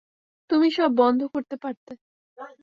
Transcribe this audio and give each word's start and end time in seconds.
তুমি 0.49 0.67
সব 0.71 0.91
বন্ধ 0.97 1.21
করতে 1.33 1.55
পারতে। 1.57 1.91